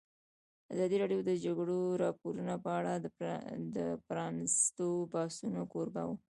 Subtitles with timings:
[0.73, 2.93] ازادي راډیو د د جګړې راپورونه په اړه
[3.75, 3.77] د
[4.07, 6.15] پرانیستو بحثونو کوربه وه.